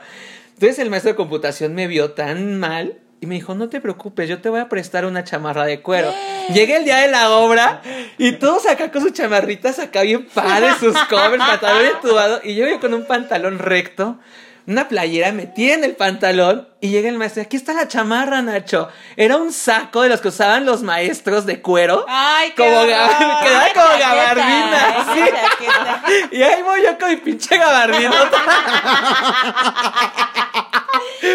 [0.55, 4.27] Entonces el maestro de computación me vio tan mal y me dijo, no te preocupes,
[4.27, 6.11] yo te voy a prestar una chamarra de cuero.
[6.49, 7.83] Llegué el día de la obra
[8.17, 12.67] y todos acá con sus chamarritas acá bien padres, sus covers, pantalón entubado y yo,
[12.69, 14.19] yo con un pantalón recto
[14.67, 17.43] una playera metida en el pantalón y llega el maestro.
[17.43, 18.89] Aquí está la chamarra, Nacho.
[19.17, 22.05] Era un saco de los que usaban los maestros de cuero.
[22.09, 26.15] Ay, qué Como gab- quedaba como gabardina, chaqueta, sí.
[26.37, 28.13] Y ahí voy yo con mi pinche gabardina.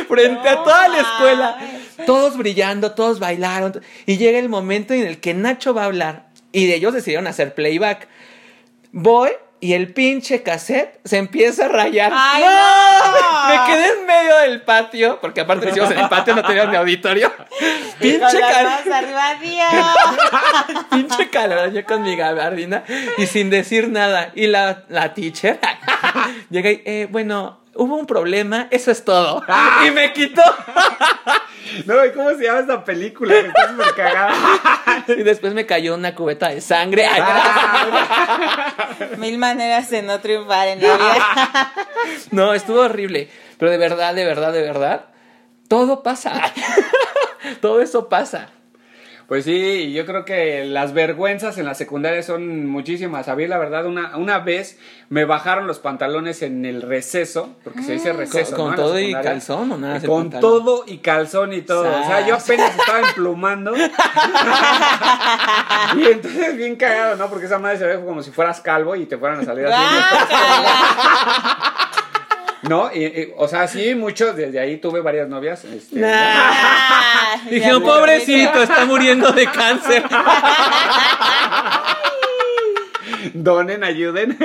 [0.08, 1.58] Frente a toda la escuela.
[2.06, 3.82] Todos brillando, todos bailaron.
[4.06, 6.30] Y llega el momento en el que Nacho va a hablar.
[6.52, 8.08] Y de ellos decidieron hacer playback.
[8.92, 12.12] Voy y el pinche cassette se empieza a rayar.
[12.16, 13.50] ¡Ay, ¡No!
[13.50, 16.72] Me quedé en medio del patio, porque aparte lo hicimos en el patio, no teníamos
[16.72, 17.32] mi auditorio.
[18.00, 20.86] Pinche Con las cal- manos arriba, Dios.
[20.92, 22.84] pinche calor yo con mi gabardina
[23.18, 24.32] y sin decir nada.
[24.36, 25.60] Y la, la teacher
[26.50, 29.44] llega y, eh, bueno, hubo un problema, eso es todo.
[29.86, 30.44] Y me quitó.
[31.86, 33.34] No, ¿y cómo se llama esta película?
[33.34, 34.34] Que está súper cagada.
[35.08, 37.06] Y después me cayó una cubeta de sangre.
[37.08, 37.22] Ay,
[39.18, 41.74] Mil maneras de no triunfar en la vida.
[42.32, 43.30] No, estuvo horrible.
[43.58, 45.06] Pero de verdad, de verdad, de verdad,
[45.68, 46.42] todo pasa.
[47.62, 48.50] Todo eso pasa.
[49.30, 53.28] Pues sí, yo creo que las vergüenzas en la secundaria son muchísimas.
[53.28, 57.84] A mí, la verdad, una, una vez me bajaron los pantalones en el receso, porque
[57.84, 58.56] se dice receso.
[58.56, 61.82] ¿Con- con todo y calzón o nada ese Con todo y calzón y todo.
[61.88, 63.76] O sea, yo apenas estaba emplumando.
[65.96, 67.30] y entonces, bien cagado, ¿no?
[67.30, 69.96] Porque esa madre se ve como si fueras calvo y te fueran a salir así.
[72.64, 72.92] ¿No?
[72.94, 75.64] Y, y, o sea, sí, muchos, desde ahí tuve varias novias.
[75.66, 80.04] Este, Ah, Dijeron, pobrecito, está muriendo de cáncer.
[83.34, 84.38] donen, ayuden.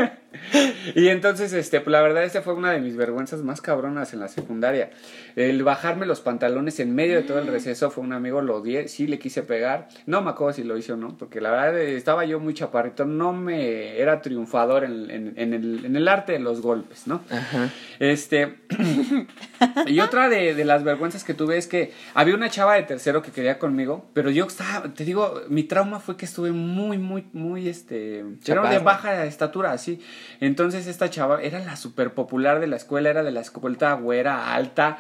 [0.94, 4.20] y entonces, este, pues la verdad, esta fue una de mis vergüenzas más cabronas en
[4.20, 4.90] la secundaria.
[5.37, 8.88] El bajarme los pantalones en medio de todo el receso fue un amigo, lo odié,
[8.88, 9.88] sí le quise pegar.
[10.07, 12.55] No me acuerdo si lo hizo o no, porque la verdad eh, estaba yo muy
[12.55, 17.07] chaparrito, no me era triunfador en, en- en el, en el arte de los golpes,
[17.07, 17.23] ¿no?
[17.31, 17.70] Ajá.
[17.99, 18.55] Este.
[19.87, 23.23] y otra de, de las vergüenzas que tuve es que había una chava de tercero
[23.23, 27.27] que quería conmigo, pero yo estaba, te digo, mi trauma fue que estuve muy, muy,
[27.33, 28.18] muy, este.
[28.18, 28.85] Era de Chaparro.
[28.85, 30.01] baja estatura, así.
[30.41, 34.55] Entonces esta chava era la súper popular de la escuela, era de la escuela güera,
[34.55, 34.99] alta.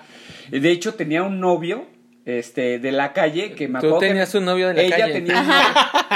[0.50, 1.86] De hecho, tenía un novio
[2.26, 5.12] este, de la calle que me Tú tenías un novio de la ella calle.
[5.12, 5.64] Tenía un novio,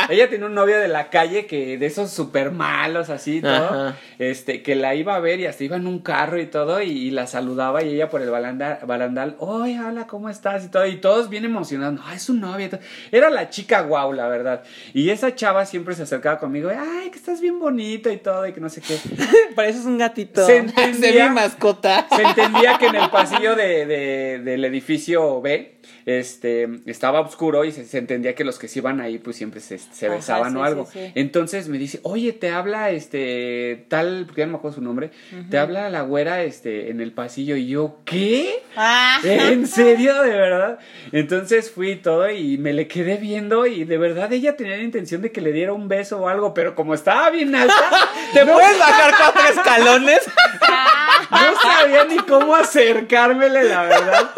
[0.08, 3.96] ella tenía un novio de la calle que de esos súper malos así todo, Ajá.
[4.18, 6.88] este, que la iba a ver y hasta iba en un carro y todo y,
[6.90, 10.64] y la saludaba y ella por el barandal, barandal, oye, hola, ¿cómo estás?
[10.64, 12.66] Y todo, y todos bien emocionados, ay, es su novia.
[12.66, 12.80] y todo.
[13.12, 14.62] Era la chica guau, la verdad.
[14.94, 18.52] Y esa chava siempre se acercaba conmigo, ay, que estás bien bonito y todo y
[18.54, 18.96] que no sé qué.
[19.54, 20.46] Pareces un gatito.
[20.46, 22.06] Se entendía- De mi mascota.
[22.16, 27.72] Se entendía que en el pasillo de, de- del edificio B este, estaba oscuro y
[27.72, 30.52] se, se entendía que los que se iban ahí pues siempre se, se Ajá, besaban
[30.52, 30.86] sí, o algo.
[30.86, 31.12] sí, sí.
[31.14, 35.10] Entonces me dice, oye, te habla este tal, porque ya no me acuerdo su nombre,
[35.50, 38.62] te habla la güera este, en el pasillo y yo, ¿qué?
[38.76, 39.20] Ah.
[39.24, 40.22] ¿En serio?
[40.22, 40.78] ¿De verdad?
[41.12, 44.82] Entonces fui y todo y me le quedé viendo y de verdad ella tenía la
[44.82, 47.74] intención de que le diera un beso o algo, pero como estaba bien alta,
[48.32, 50.20] ¿Te puedes bajar cuatro escalones?
[51.30, 54.30] no sabía ni cómo acercármele, la verdad.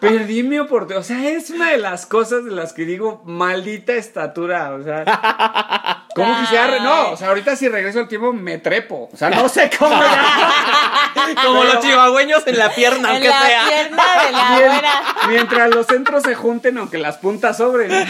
[0.00, 1.00] Perdí mi oportunidad.
[1.00, 4.72] O sea, es una de las cosas de las que digo, maldita estatura.
[4.74, 6.66] O sea, ¿cómo quisiera?
[6.68, 9.08] re- No, o sea, ahorita si regreso al tiempo me trepo.
[9.12, 9.94] O sea, no sé cómo.
[11.42, 13.64] Como Pero- los chihuahueños en la pierna, En aunque la sea.
[13.66, 14.92] pierna de la Mien- güera.
[15.28, 17.90] mientras los centros se junten, aunque las puntas sobren.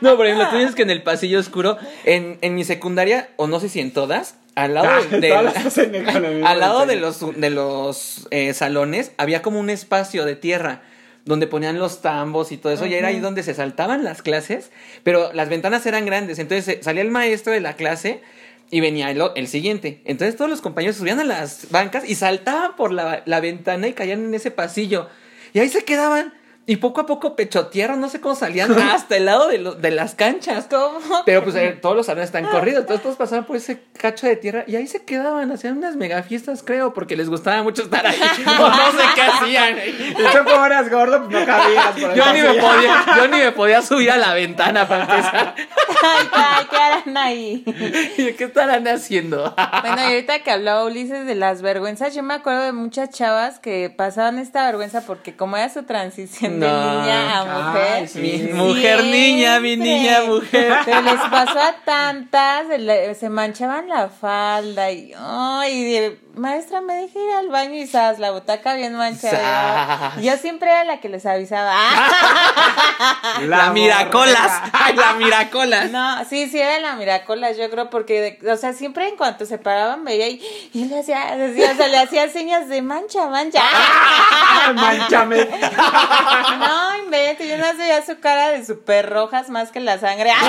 [0.00, 3.46] No, por ejemplo, tú dices que en el pasillo oscuro, en, en mi secundaria, o
[3.46, 5.32] no sé si en todas, al lado Ah, de,
[6.44, 10.82] al lado de los, de los eh, salones había como un espacio de tierra
[11.24, 14.70] donde ponían los tambos y todo eso, y era ahí donde se saltaban las clases,
[15.02, 18.22] pero las ventanas eran grandes, entonces eh, salía el maestro de la clase
[18.70, 20.00] y venía el, el siguiente.
[20.04, 23.92] Entonces todos los compañeros subían a las bancas y saltaban por la, la ventana y
[23.92, 25.08] caían en ese pasillo.
[25.52, 26.32] Y ahí se quedaban.
[26.70, 29.90] Y poco a poco pechotearon, no sé cómo salían hasta el lado de, lo- de
[29.90, 30.68] las canchas.
[30.70, 31.00] ¿Cómo?
[31.26, 34.36] Pero pues eh, todos los salones están corridos, entonces todos pasaban por ese cacho de
[34.36, 38.06] tierra y ahí se quedaban, hacían unas mega fiestas, creo, porque les gustaba mucho estar
[38.06, 38.16] ahí.
[38.60, 39.78] O no sé qué hacían.
[39.78, 41.90] Y tú como eras gordo, pues no cabías.
[41.98, 45.54] por Yo ni, me podía, yo ni me podía subir a la ventana para empezar.
[46.02, 47.64] Ay, ay, ¿qué harán ahí?
[48.16, 49.54] ¿Y ¿Qué estarán haciendo?
[49.80, 53.58] Bueno, y ahorita que hablaba Ulises de las vergüenzas, yo me acuerdo de muchas chavas
[53.58, 57.92] que pasaban esta vergüenza porque como era su transición de niña a mujer.
[57.94, 58.18] Ay, sí.
[58.20, 60.74] Mi mujer niña, mi niña mujer.
[60.84, 67.18] Pero les pasó a tantas, se se manchaban la falda y, de- maestra, me dejé
[67.22, 70.14] ir al baño y sabes, la butaca bien manchada.
[70.20, 71.74] Yo siempre era la que les avisaba.
[73.42, 74.62] La, miracolas.
[74.72, 75.90] Ay, la miracolas.
[75.90, 79.58] No, sí, sí era la miracolas, yo creo, porque, o sea, siempre en cuanto se
[79.58, 80.40] paraban veía y,
[80.72, 83.60] y le hacía, decía, o sea, le hacía señas de mancha, mancha.
[83.62, 85.40] Ah, Manchame.
[86.58, 90.30] No, invente, yo no sé ya su cara de súper rojas más que la sangre.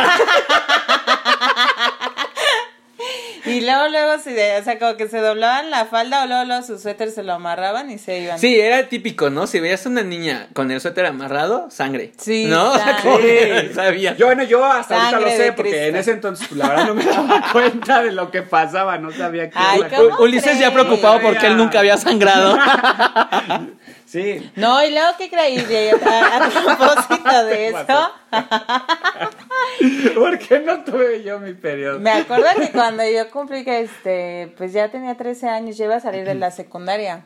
[3.43, 6.61] Y luego, luego, se, o sea, como que se doblaban la falda o luego, luego
[6.63, 8.37] su suéter se lo amarraban y se iban.
[8.37, 9.47] Sí, era típico, ¿no?
[9.47, 12.13] Si veías a una niña con el suéter amarrado, sangre.
[12.17, 12.71] Sí, ¿No?
[12.73, 13.23] O sea, como Sí.
[13.23, 14.15] que sabía.
[14.15, 15.87] Yo, bueno, yo hasta ahorita lo sé, porque Cristo.
[15.87, 19.11] en ese entonces, pues, la verdad, no me daba cuenta de lo que pasaba, no
[19.11, 20.85] sabía qué Ay, era la ¿cómo Ulises ya crees?
[20.85, 22.57] preocupado porque él nunca había sangrado.
[24.11, 24.51] Sí.
[24.57, 25.57] No, y luego, ¿qué creí?
[25.57, 28.11] A, a propósito de eso,
[30.15, 31.97] ¿Por qué no tuve yo mi periodo?
[31.99, 35.95] me acuerdo que cuando yo cumplí que, este, pues ya tenía 13 años, yo iba
[35.95, 37.23] a salir de la secundaria.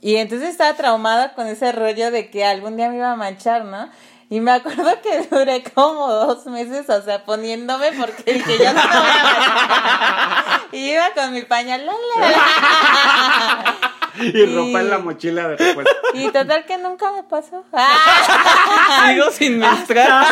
[0.00, 3.64] Y entonces estaba traumada con ese rollo de que algún día me iba a manchar,
[3.64, 3.90] ¿no?
[4.28, 8.80] Y me acuerdo que duré como dos meses, o sea, poniéndome porque dije, yo no
[8.84, 10.60] me voy a manchar.
[10.70, 11.84] Y iba con mi pañal.
[11.84, 13.69] la, la, la.
[14.18, 15.92] Y ropa en la mochila de repuesto.
[16.14, 17.64] Y total que nunca me pasó.
[17.72, 19.06] ¡Ah!
[19.08, 20.26] Sigo sin menstruar.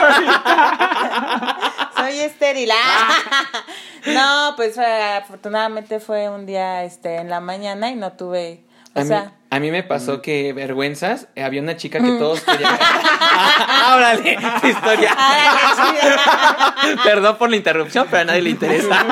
[1.97, 2.71] Soy estéril.
[2.73, 3.09] ¡Ah!
[4.07, 8.65] No, pues fue- afortunadamente fue un día este en la mañana y no tuve,
[8.95, 12.13] o A mí, sea, a mí me pasó que vergüenzas, eh, había una chica que
[12.13, 12.79] todos querían.
[12.81, 15.15] Ah, órale, tu historia.
[15.17, 16.75] ah.
[17.05, 19.05] Perdón por la interrupción, pero a nadie le interesa.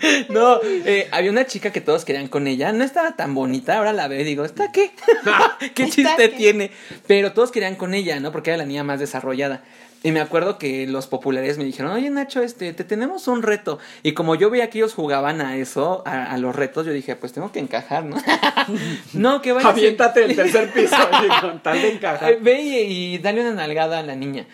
[0.28, 2.72] No, eh, había una chica que todos querían con ella.
[2.72, 3.78] No estaba tan bonita.
[3.78, 4.90] Ahora la veo y digo, ¿está qué?
[5.74, 6.36] ¿Qué ¿Está chiste qué?
[6.36, 6.70] tiene?
[7.06, 8.32] Pero todos querían con ella, ¿no?
[8.32, 9.62] Porque era la niña más desarrollada.
[10.02, 13.78] Y me acuerdo que los populares me dijeron, oye Nacho, este, te tenemos un reto.
[14.04, 17.16] Y como yo veía que ellos jugaban a eso, a, a los retos, yo dije,
[17.16, 18.16] pues tengo que encajar, ¿no?
[19.14, 19.68] no, que vaya.
[19.68, 22.38] Aviéntate del tercer piso y con tal de encajar.
[22.40, 24.46] Ve y, y dale una nalgada a la niña.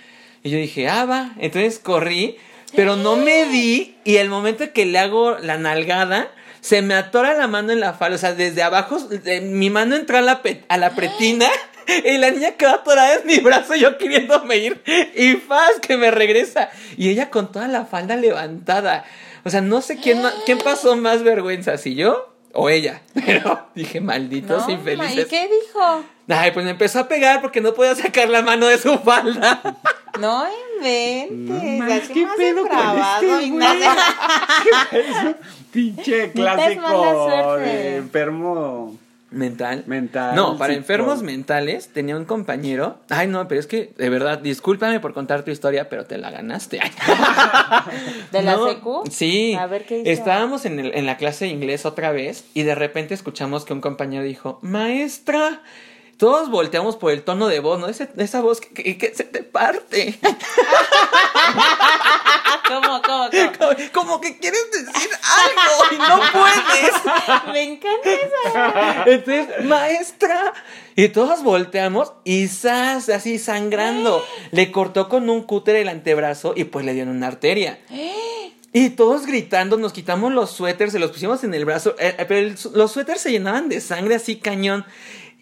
[0.42, 1.32] Y yo dije, ah, va.
[1.38, 2.38] Entonces corrí,
[2.76, 3.96] pero no me di.
[4.04, 6.30] Y el momento que le hago la nalgada,
[6.60, 8.16] se me atora la mano en la falda.
[8.16, 11.48] O sea, desde abajo, de- mi mano entró a la, pe- a la pretina.
[12.04, 14.80] Y la niña quedó atorada en mi brazo, yo queriéndome ir.
[15.16, 16.70] Y faz que me regresa.
[16.96, 19.04] Y ella con toda la falda levantada.
[19.44, 23.02] O sea, no sé quién, quién pasó más vergüenza, si yo o ella.
[23.26, 25.26] Pero dije, malditos No, infelices.
[25.26, 26.04] ¿Y qué dijo?
[26.28, 29.60] Ay, pues me empezó a pegar porque no podía sacar la mano de su falda.
[30.20, 30.44] No
[30.78, 31.78] inventes.
[31.78, 33.46] No, así ¿qué más pedo con este güey?
[33.46, 33.90] Ignacio.
[35.72, 38.98] Pinche clásico de enfermo
[39.32, 39.82] Mental.
[39.86, 40.36] mental.
[40.36, 42.98] No, para enfermos mentales tenía un compañero.
[43.08, 46.30] Ay, no, pero es que, de verdad, discúlpame por contar tu historia, pero te la
[46.30, 46.78] ganaste.
[46.80, 46.90] Ay.
[48.32, 49.02] ¿De la No, secu?
[49.10, 49.54] Sí.
[49.54, 50.10] A ver, ¿qué hizo?
[50.10, 53.72] Estábamos en, el- en la clase de inglés otra vez y de repente escuchamos que
[53.72, 55.62] un compañero dijo, maestra.
[56.22, 57.88] Todos volteamos por el tono de voz, ¿no?
[57.88, 60.16] Ese- esa voz que, que- que se te parte.
[62.68, 63.50] ¿Cómo, cómo, cómo?
[63.58, 66.94] como, como que quieres decir algo y no puedes.
[67.52, 69.04] Me encanta esa.
[69.06, 70.52] Entonces, maestra.
[70.94, 73.08] Y todos volteamos y ¡zas!
[73.08, 74.24] así sangrando.
[74.52, 77.80] Le cortó con un cúter el antebrazo y pues le dio en una arteria.
[78.74, 81.94] Y todos gritando, nos quitamos los suéteres, se los pusimos en el brazo.
[81.98, 84.86] eh, eh, pero el los suéteres se llenaban de sangre así cañón.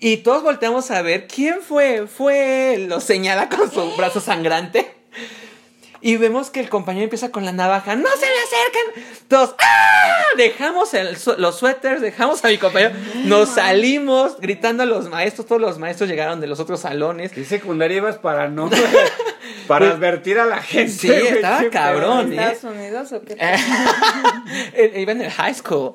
[0.01, 2.07] Y todos volteamos a ver quién fue.
[2.07, 2.89] Fue él.
[2.89, 4.95] Lo señala con su brazo sangrante.
[6.03, 7.95] Y vemos que el compañero empieza con la navaja.
[7.95, 9.05] ¡No se me acerquen!
[9.29, 10.23] Todos, ¡ah!
[10.39, 12.95] Dejamos el los suéteres, dejamos a mi compañero.
[13.25, 15.47] Nos salimos gritando a los maestros.
[15.47, 17.33] Todos los maestros llegaron de los otros salones.
[17.33, 18.71] ¿Qué secundaria ibas para no?
[19.67, 20.91] para advertir a la gente.
[20.91, 22.33] Sí, güey, estaba cabrón.
[22.33, 22.51] ¿eh?
[22.51, 23.37] ¿Estados Unidos o qué?
[24.73, 25.93] Él Iba en el high school.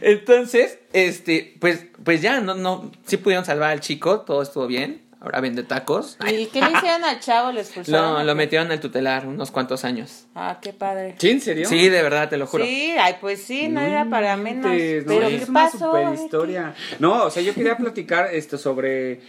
[0.00, 5.02] Entonces, este, pues, pues ya, no, no, sí pudieron salvar al chico, todo estuvo bien.
[5.20, 6.18] Ahora vende tacos.
[6.26, 7.52] ¿Y qué le hicieron al chavo?
[7.52, 8.14] ¿Le expulsaron?
[8.14, 10.26] Lo, lo metieron al tutelar unos cuantos años.
[10.34, 11.14] Ah, qué padre.
[11.18, 11.68] ¿Sí, en serio?
[11.68, 12.64] Sí, de verdad, te lo juro.
[12.64, 14.64] Sí, ay, pues sí, no era para menos.
[14.72, 15.78] no, Pero es ¿qué una pasó?
[15.78, 16.74] super historia.
[16.98, 19.20] No, o sea, yo quería platicar esto sobre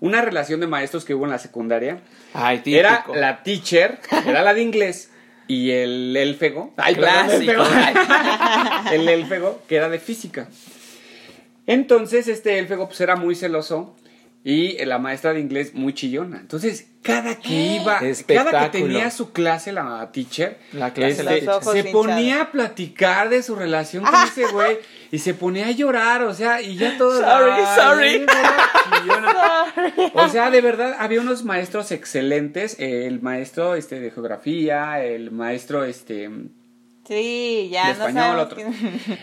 [0.00, 2.00] una relación de maestros que hubo en la secundaria.
[2.34, 2.80] Ay, típico.
[2.80, 5.12] Era la teacher, era la de inglés.
[5.48, 7.52] Y el élfego, ay, perdón, Clásico.
[7.52, 7.64] élfego.
[7.64, 10.48] el élfego, que era de física.
[11.66, 13.96] Entonces, este élfego pues era muy celoso
[14.44, 16.38] y la maestra de inglés muy chillona.
[16.38, 21.84] Entonces, cada que iba, cada que tenía su clase la teacher, La clase, este, se
[21.90, 24.78] ponía a platicar de su relación con ese güey
[25.10, 28.26] y se ponía a llorar, o sea, y ya todo Sorry, sorry.
[30.14, 35.84] O sea, de verdad, había unos maestros excelentes, el maestro este de geografía, el maestro
[35.84, 36.30] este
[37.06, 38.58] Sí, ya de no español, otro.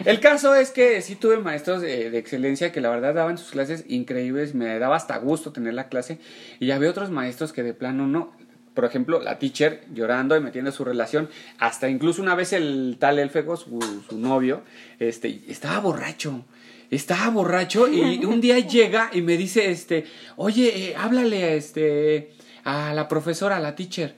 [0.06, 3.52] El caso es que sí tuve maestros de, de excelencia que la verdad daban sus
[3.52, 6.20] clases increíbles, me daba hasta gusto tener la clase
[6.60, 8.32] y había otros maestros que de plano no.
[8.74, 11.30] Por ejemplo, la teacher llorando y metiendo su relación.
[11.60, 14.64] Hasta incluso una vez el tal Elfego, su, su novio,
[15.00, 16.44] este, estaba borracho.
[16.90, 20.06] Estaba borracho y un día llega y me dice, este,
[20.38, 22.32] oye, eh, háblale a, este,
[22.64, 24.16] a la profesora, a la teacher.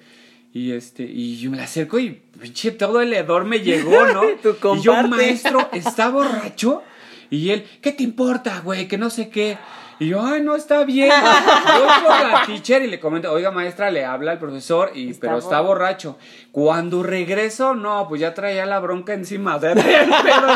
[0.54, 4.24] Y este, y yo me la acerco y pinche todo el hedor me llegó, ¿no?
[4.76, 6.84] Y yo, maestro, está borracho.
[7.30, 8.88] Y él, ¿qué te importa, güey?
[8.88, 9.58] Que no sé qué.
[10.00, 11.10] Y yo, ay, no está bien.
[11.12, 15.22] Voy con la teacher y le comento, oiga, maestra, le habla al profesor, y, Está
[15.28, 16.18] pero está borracho.
[16.52, 19.56] Cuando regreso, no, pues ya traía la bronca encima.
[19.56, 20.12] O sea, traía el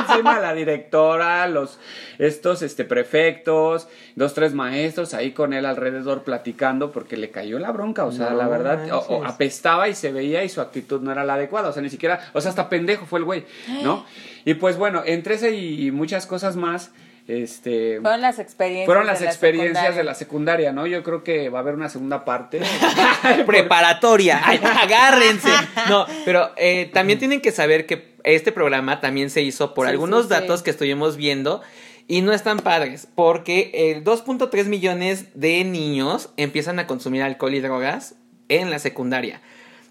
[0.10, 1.80] encima la directora, los,
[2.18, 7.72] estos, este, prefectos, dos, tres maestros ahí con él alrededor platicando porque le cayó la
[7.72, 8.06] bronca.
[8.06, 11.24] O sea, No la verdad, o- apestaba y se veía y su actitud no era
[11.24, 11.70] la adecuada.
[11.70, 13.46] O sea, ni siquiera, o sea, hasta pendejo fue el güey,
[13.84, 14.06] ¿no?
[14.46, 16.92] Y pues bueno, entre ese y muchas cosas más,
[17.30, 18.00] este...
[18.02, 18.86] Fueron las experiencias.
[18.86, 19.98] Fueron las de la experiencias secundaria.
[19.98, 20.88] de la secundaria, ¿no?
[20.88, 22.60] Yo creo que va a haber una segunda parte.
[23.46, 24.42] preparatoria.
[24.46, 25.50] Ay, agárrense.
[25.90, 29.92] No, pero eh, también tienen que saber que este programa también se hizo por Sí,
[29.92, 30.40] algunos sí, sí.
[30.40, 31.62] datos que estuvimos viendo
[32.08, 37.60] y no están padres, porque eh, 2.3 millones de niños empiezan a consumir alcohol y
[37.60, 38.16] drogas
[38.50, 39.42] en la secundaria.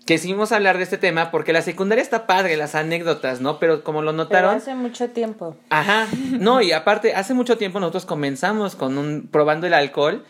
[0.09, 3.59] Quisimos hablar de este tema porque la secundaria está padre, las anécdotas, ¿no?
[3.59, 5.55] Pero como lo Pero notaron, hace mucho tiempo.
[5.69, 10.25] Ajá, no, y aparte, hace mucho tiempo nosotros comenzamos con un probando el alcohol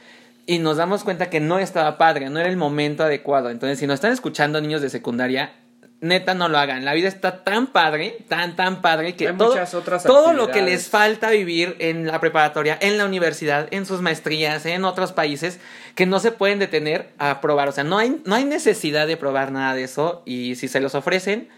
[0.47, 3.51] y nos damos cuenta que no estaba padre, no era el momento adecuado.
[3.51, 5.53] Entonces, si nos están escuchando niños de secundaria,
[6.01, 6.85] neta no lo hagan.
[6.85, 10.49] La vida está tan padre, tan, tan padre que Hay todo, muchas otras todo lo
[10.49, 15.13] que les falta vivir en la preparatoria, en la universidad, en sus maestrías, en otros
[15.13, 15.59] países,
[15.95, 17.69] que no se pueden detener a probar.
[17.69, 20.81] O sea, no hay, no hay necesidad de probar nada de eso y si se
[20.81, 21.49] los ofrecen,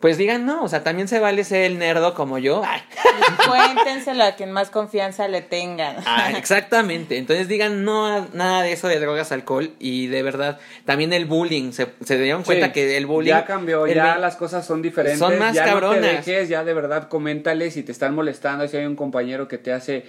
[0.00, 0.62] pues digan no.
[0.64, 2.62] O sea, también se vale ser el nerdo como yo.
[2.64, 2.80] Ay.
[3.48, 5.96] Cuéntenselo a quien más confianza le tengan.
[6.06, 7.16] Ah, exactamente.
[7.18, 11.24] Entonces digan no a nada de eso de drogas, alcohol y de verdad también el
[11.26, 11.72] bullying.
[11.72, 15.18] Se, se dieron cuenta Sí, que el bullying Ya cambió, ya las cosas son diferentes.
[15.18, 16.00] Son más ya No cabronas.
[16.00, 19.58] te dejes, ya de verdad coméntales si te están molestando, si hay un compañero que
[19.58, 20.04] te hace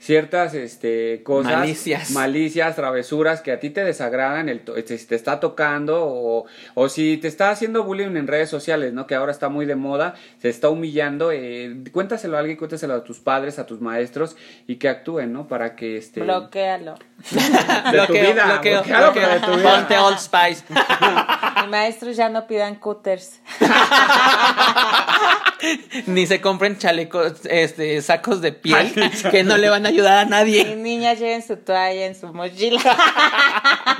[0.00, 2.10] ciertas este, cosas, Malicias.
[2.12, 6.46] malicias, travesuras que a ti te desagradan, el to- este, si te está tocando o,
[6.74, 9.06] o si te está haciendo bullying en redes sociales, ¿no?
[9.06, 13.02] Que ahora está muy de moda, se está humillando, eh, cuéntaselo a alguien, cuéntaselo a
[13.04, 15.48] tus padres, a tus maestros y que actúen, ¿no?
[15.48, 16.20] Para que este...
[16.20, 16.94] Bloquéalo.
[17.30, 19.12] de tu vida, bloqueo, bloquealo, bloqueo.
[19.14, 19.70] pero de tu vida.
[19.74, 20.64] Ponte Old Spice.
[21.68, 23.40] Maestros ya no pidan cutters.
[26.06, 28.92] Ni se compren chalecos, este, sacos de piel
[29.30, 30.76] que no le van a ayudar a Y nadie.
[30.76, 32.80] niñas lleven su toalla en su mochila.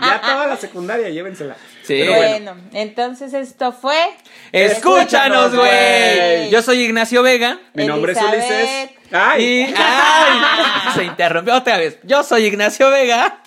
[0.01, 1.57] Ya toda la secundaria, llévensela.
[1.82, 1.97] Sí.
[1.99, 3.97] Pero bueno, entonces esto fue
[4.53, 6.51] Escúchanos, güey.
[6.51, 7.59] Yo soy Ignacio Vega.
[7.74, 8.18] Mi nombre es.
[8.22, 8.91] Ulises.
[9.11, 9.45] ¡Ay!
[9.45, 10.93] Y ¡ay!
[10.95, 11.99] se interrumpió otra vez.
[12.05, 13.43] Yo soy Ignacio Vega.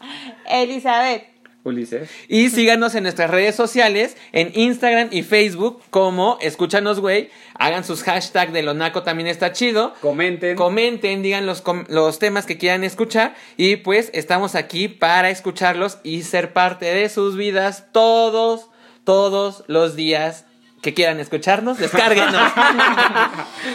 [0.49, 1.30] Elizabeth.
[1.63, 2.09] Ulises.
[2.27, 7.29] Y síganos en nuestras redes sociales, en Instagram y Facebook como Escúchanos, güey.
[7.53, 9.93] Hagan sus hashtags de Lonaco, también está chido.
[10.01, 10.55] Comenten.
[10.55, 13.35] Comenten, digan los, com- los temas que quieran escuchar.
[13.57, 18.69] Y pues estamos aquí para escucharlos y ser parte de sus vidas todos,
[19.03, 20.45] todos los días
[20.81, 21.77] que quieran escucharnos.
[21.77, 22.33] Descárguenos.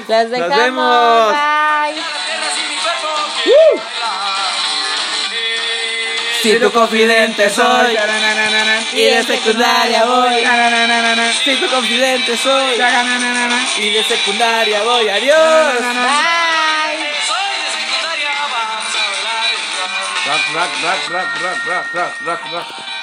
[0.09, 0.59] Los dejamos.
[0.59, 1.33] vemos.
[1.33, 2.03] Bye.
[6.47, 7.97] Si tu confidente soy
[8.93, 10.45] y de secundaria voy.
[11.45, 12.81] Si tu confidente soy
[13.79, 15.09] y de secundaria voy.
[15.09, 15.81] Adiós.
[15.81, 17.11] Bye.
[17.27, 19.51] Soy de secundaria, vamos a bailar.
[20.27, 22.96] Rock, rock, rock, rock, rock, rock, rock, rock, rock.